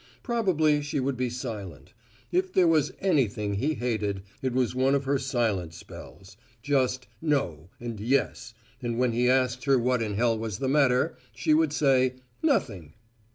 Probably 0.23 0.81
she 0.81 0.99
would 0.99 1.15
be 1.15 1.29
silent. 1.29 1.93
If 2.31 2.51
there 2.51 2.67
was 2.67 2.91
anything 3.01 3.53
he 3.53 3.75
hated, 3.75 4.23
it 4.41 4.51
was 4.51 4.73
one 4.73 4.95
of 4.95 5.03
her 5.03 5.19
silent 5.19 5.75
spells. 5.75 6.37
Just 6.63 7.05
"No" 7.21 7.69
and 7.79 7.99
"Yes," 7.99 8.55
and 8.81 8.97
when 8.97 9.11
he 9.11 9.29
asked 9.29 9.65
her 9.65 9.77
what 9.77 10.01
in 10.01 10.15
hell 10.15 10.35
was 10.39 10.57
the 10.57 10.67
matter, 10.67 11.17
she 11.35 11.53
would 11.53 11.71
say 11.71 12.15
"Nothing." 12.41 12.93